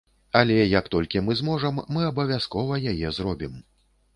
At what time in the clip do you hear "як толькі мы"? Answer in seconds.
0.69-1.35